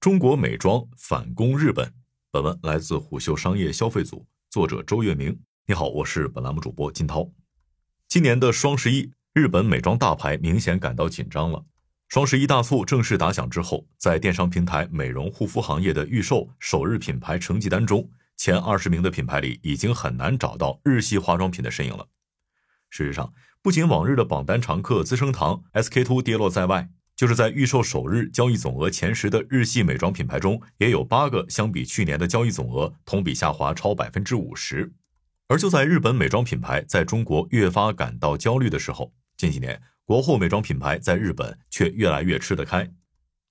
[0.00, 1.92] 中国美妆反攻日本。
[2.30, 5.36] 本文来自虎嗅商业消费组，作者周月明。
[5.66, 7.28] 你好，我是本栏目主播金涛。
[8.06, 11.64] 今年的双十一，日本美妆大牌明显感到紧张了。
[12.08, 22.06] 双十一大促正式打响之后，在电商平台美容护肤行业的预售首日品牌成绩单中，前二十名的品牌里已经很难找到日系化妆品的身影了。
[22.88, 26.88] 事实上，不仅往日的榜单常客资生堂、SK two 跌落在外。
[27.18, 34.92] 就是在预售首日交易总额前十的日系美妆品牌中，也有八个相比去年的交易总额同比下滑超百分之五十。
[35.48, 42.88] 而就在日本美妆品牌在中国越发感到焦虑的时候，近几年国货美妆品牌在日本却越来越吃得开。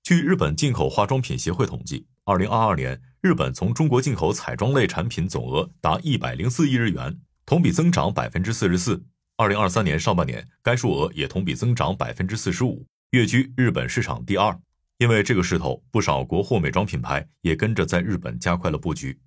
[0.02, 9.04] 据日本进口化妆品协会统计，二零二二年日本从中国进口彩妆类产品总额达一百零四亿日元，同比增长百分之四十四。
[9.36, 12.86] 二零二三年上半年，该数额也同比增长百分之四十五。
[13.12, 14.60] 跃居日本市场第二，
[14.98, 19.18] 因为这个势头，不少国货美妆品牌也跟着在日本加快了布局。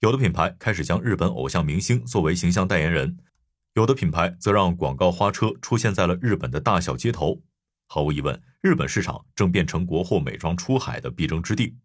[0.00, 3.16] 有的品牌开始将日本偶像明星作为形象代言人，
[3.72, 7.40] 有的品牌则让广告花车出现在了日本的大小街头。
[7.86, 11.78] 毫无疑问，日本市场正变成国货美妆出海的必争之地。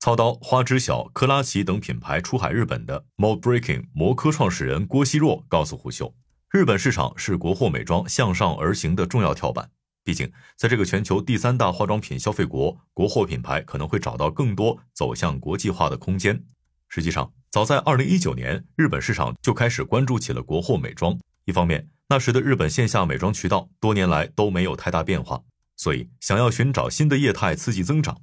[0.00, 6.14] 操刀花知晓、科拉奇等品牌出海日本的 Mode Breaking 摩科创始人郭希若告诉虎嗅，
[6.50, 9.70] 日本市场是国货美妆向上而行的重要跳板。
[10.04, 16.44] 毕竟，在这个全球第三大化妆品消费国，国货品牌可能会找到更多走向国际化的空间。
[16.88, 21.18] 实际上，早在2019年，日本市场就开始关注起了国货美妆。
[21.46, 25.42] 一方面，那时的日本线下美妆渠道多年来都没有太大变化，
[25.76, 28.14] 所以想要寻找新的业态刺激增长；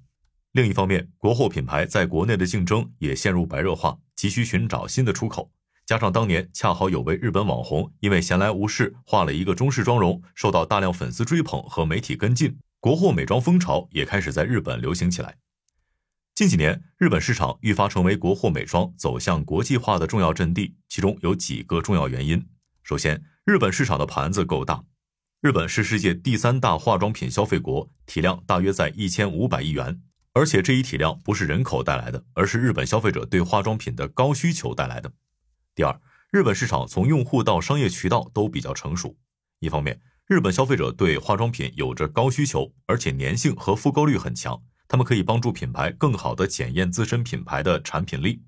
[0.51, 5.51] 另一方面，国货品牌在国内的竞争也陷入白热化，急需寻找新的出口。
[5.85, 15.37] 加上当年恰好有位日本网红因为闲来无事画了一个中式妆容，受到大量粉丝追捧和媒体跟进，国货美妆风潮也开始在日本流行起来。
[16.33, 22.47] 近几年，日本市场愈发成为国货美妆走向国际化的重要阵地，其中有几个重要原因。
[22.83, 24.83] 首先，日本市场的盘子够大，
[25.41, 30.01] 日本是世界第三大化妆品消费国，体量大约在一千五百亿元，
[30.33, 35.11] 而且这一体量不是人口带来的，而是日本消费者对化妆品的高需求带来的。
[35.73, 36.01] 第二，
[36.31, 39.15] 日本市场从用户到商业渠道都比较成熟。
[39.59, 48.41] 一方面，日本消费者对化妆品有着高需求，而且粘性和复购率很强，他们可以帮助品牌更好的检验自身品牌的产品力。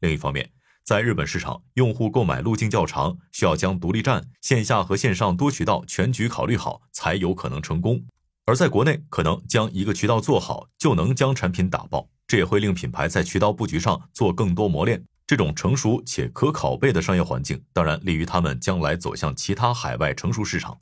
[0.00, 0.50] 另一方面，
[0.82, 8.04] 在日本市场，用户购买路径较长，需要将独立站、线下和线上多渠道全局考虑好，才有可能成功。
[8.44, 15.04] 而在国内，可能将一个渠道做好，就能将产品打爆，这也会令品牌在渠道布局上做更多磨练。
[15.26, 20.78] 这种成熟且可拷贝的商业环境，当然利于他们将来走向其他海外成熟市场。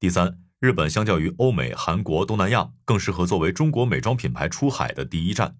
[0.00, 5.58] 第三，日本相较于欧美、韩国、东南亚，更适合作为中国美妆品牌出海的第一站，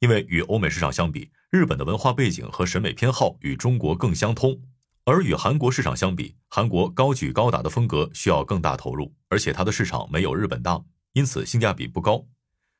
[0.00, 4.60] 因为与欧美市场相比，日本的文化背景和审美偏好与中国更相通；
[5.06, 10.78] 而与韩国市场相比，韩国高举高打的风格需要更大投入，而且它的市场没有日本大，
[11.14, 12.26] 因此性价比不高。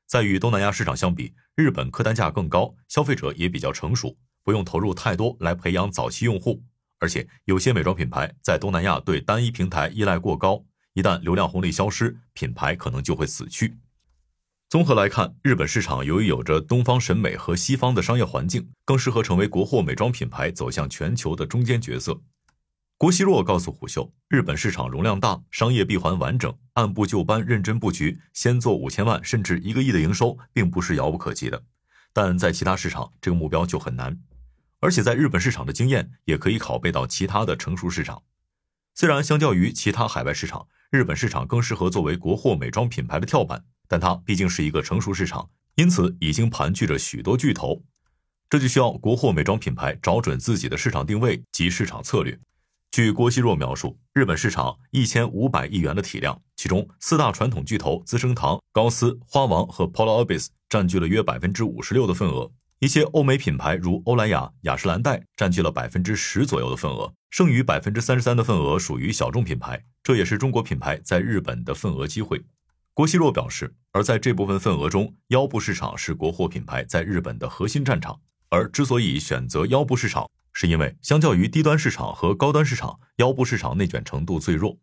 [0.06, 4.14] 在与东南亚市场相比，日本客单价更高，消费者也比较成熟。
[4.46, 6.62] 不用投入太多来培养早期用户，
[7.00, 13.76] 而且有些美妆品牌在东南亚对单一平台依赖过高，一旦流量红利消失，品牌可能就会死去。
[14.68, 22.20] 综合来看，日本市场由于有着东方审美和西方的商业环境，更适合成为国货美妆品牌走向全球的中间角色。
[22.96, 31.64] 郭希若告诉虎嗅，日本市场容量大，商业闭环完整，按部就班认真布局，先做五千万甚至一个亿的营收，并不是遥不可及的。
[32.12, 34.16] 但在其他市场，这个目标就很难。
[34.80, 38.22] 而且在日本市场的经验也可以拷贝到其他的成熟市场。
[38.94, 47.82] 虽然相较于其他海外市场，日本市场更适合作为国货美妆品牌的跳板，但它毕竟是一个成熟市场，因此已经盘踞着许多巨头。
[48.48, 52.38] 这就需要国货美妆品牌找准自己的市场定位及市场策略。
[52.92, 62.50] 据郭熙若描述，日本市场一千五百亿元的体量，其中四大传统巨头资生堂、高丝、花王和 Polaris 占据了约百分之五十六的份额。
[62.78, 72.44] 一些欧美品牌如欧莱雅、雅诗兰黛占据了百分之十左右的份额，剩余百分之三十三的份额属于小众品牌，这也是中国品牌在日本的份额机会。
[72.92, 78.20] 郭熙若表示，而在这部分份额中，腰部市场是国货品牌在日本的核心战场。
[78.50, 84.76] 而之所以选择腰部市场，是因为相较于低端市场和高端市场，腰部市场内卷程度最弱。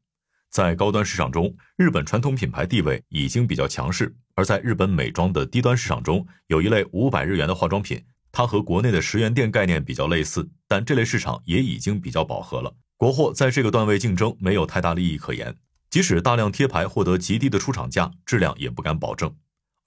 [0.54, 4.06] 在高端市场中，日本传统品牌地位已经比较强势；
[4.36, 8.00] 而在日本美妆的低端市场中，有一类五百日元的化妆品，
[8.32, 12.72] 它和国内的十元店概念比较类似，但这类市场也已经比较饱和了。
[12.98, 15.56] 国货在这个段位竞争没有太大利益可言，
[15.90, 19.36] 即使大量贴牌获得极低的出厂价，质量也不敢保证。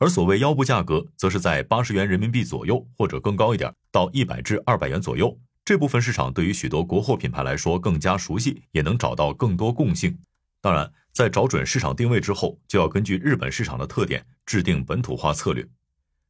[0.00, 5.38] 而所谓腰部价格，则是在八十元人民币左右，或者更高一点，到一百至二百元左右。
[5.64, 10.18] 这部分市场对于许多国货品牌来说更加熟悉，也能找到更多共性。
[10.66, 15.64] 当然，在找准市场定位之后，就要根据日本市场的特点制定本土化策略。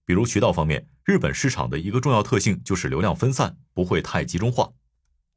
[0.05, 4.71] 比如渠道方面，日本市场的一个重要特性就是流量分散，不会太集中化。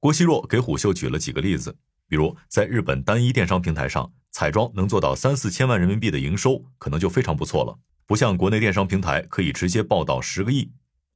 [0.02, 1.78] 郭熙若给虎嗅举了几个例子，
[2.10, 10.70] 比如在日本单一电商平台上，彩妆能做到三四千万人民币的营收，可能就非常不错了，不像国内电商平台可以直接报到十个亿。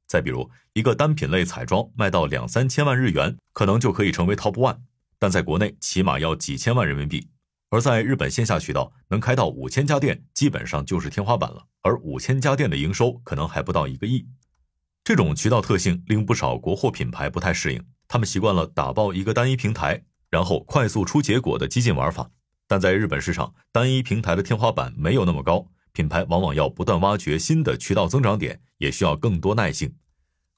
[0.06, 4.78] 再比如，一个单品类彩妆卖到两三千万日元，可能就可以成为 top one，
[5.18, 7.28] 但在国内起码要几千万人民币。
[7.74, 11.66] 而在日本线下渠道能开到五千家店，基本上就是天花板了。
[11.82, 14.24] 而五千家店的营收可能还不到一个亿。
[15.02, 22.30] 这种渠道特性令不少国货品牌不太适应，他们习惯了打爆一个单一平台，然后快速出结果的激进玩法。
[22.68, 29.92] 但在日本市场，单一平台的天花板没有那么高，品牌往往要不断挖掘新的渠道增长点，也需要更多耐性。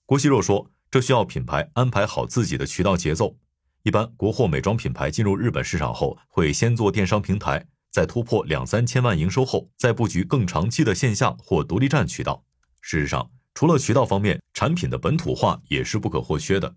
[0.05, 3.39] 郭熙若说：“这需要品牌安排好自己的渠道节奏。”
[3.87, 12.43] 一般国货美妆品牌进入日本市场后，会先做电商平台，在突破两三千万营收后，再布局更长期的线下或独立站渠道。
[12.81, 16.75] 事实上，除了渠道方面，产品的本土化也是不可或缺的。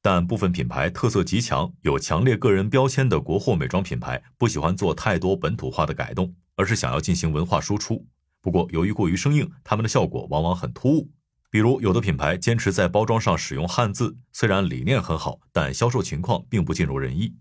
[0.00, 8.06] 但部分品牌特色极强、有强烈个人标签的国货美妆品牌，不喜欢做太多本土化的改动，而是想要进行文化输出。
[8.40, 11.10] 不过，由于过于生硬，他们的效果往往很突兀。
[11.54, 17.32] 比如，有的品牌坚持在包装上使用汉字，虽然理念很好，但销售情况并不尽如人意。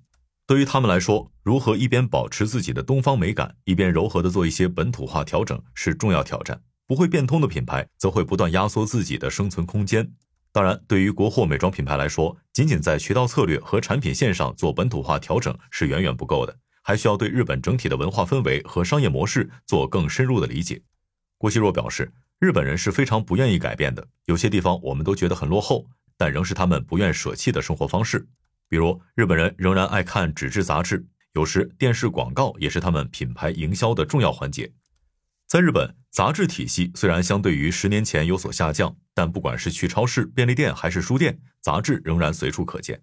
[0.45, 6.61] 对于他们来说，如何一边保持自己的东方美感，一边柔和的做一些本土化调整，是重要挑战。
[6.85, 10.13] 不会变通的品牌，则会不断压缩自己的生存空间。
[10.51, 20.83] 当然，对于国货美妆品牌来说，仅仅在渠道策略和产品线上做本土化调整是远远不够的，还需要对日本整体的文化氛围和商业模式做更深入的理解。
[21.39, 22.13] 郭希若表示。
[22.43, 25.87] 日本人是非常不愿意改变的，有些地方我们都觉得很落后，
[26.17, 28.27] 但仍是他们不愿舍弃的生活方式。
[28.67, 31.05] 比如，日本人仍然爱看纸质杂志，
[31.35, 34.73] 有时电视广告也是他们品牌营销的重要环节。
[35.47, 43.01] 在日本，杂志体系虽然相对于十年前有所下降，但不管是去超市、便利店还是书店，杂志仍然随处可见。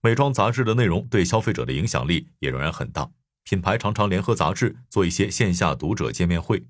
[0.00, 3.10] 美妆杂志的内容对消费者的影响力也仍然很大，
[3.44, 6.64] 品牌常常联合杂志做一些线下读者见面会。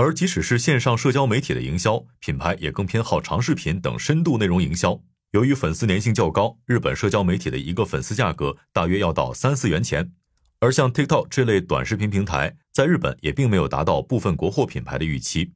[0.00, 4.98] 而即使是线上社交媒体的营销，品牌也更偏好长视频等深度内容营销。
[5.32, 10.10] 由于粉丝粘性较高，日本社交媒体的一个粉丝价格大约要到三四元钱。
[10.58, 15.52] 而像 TikTok 这类短视频平台，在日本也并没有达到部分国货品牌的预期。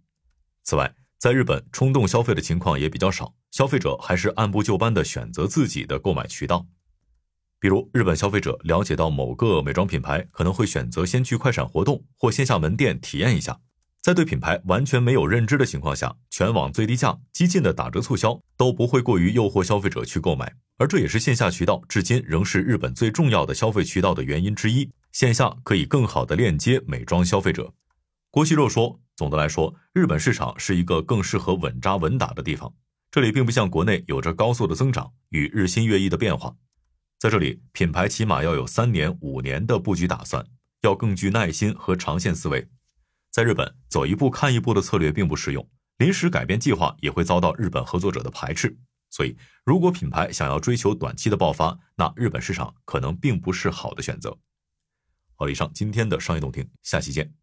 [0.62, 6.66] 此外，在日本冲动消费的情况也比较少，消费者还是按部就班的选择自己的购买渠道。
[7.58, 13.60] 比如，日本消费者了解到某个美妆品牌，可能会选择先去快闪活动或线下门店体验一下。
[14.04, 24.90] 在对品牌完全没有认知的情况下，全网最低价、激进的打折促销都不会过于诱惑消费者去购买，而这也是线下渠道至今仍是日本最重要的消费渠道的原因之一。
[25.12, 27.72] 线下可以更好的链接美妆消费者。
[28.30, 32.70] 郭熙若说：“总的来说，日本市场是一个更适合稳扎稳打的地方，
[33.10, 36.54] 这里并不像国内有着高速的增长与日新月异的变化，
[37.18, 40.44] 在这里，品牌起码要有三年、五年的布局打算，
[40.82, 42.68] 要更具耐心和长线思维。”
[43.34, 48.78] 在日本，走一步看一步的策略并不适用，临时改变计划也会遭到日本合作者的排斥。
[49.10, 54.38] 所以，如果品牌想要追求短期的爆发，那日本市场可能并不是好的选择。
[55.34, 57.34] 好了，以上今天的商业动听，下期见。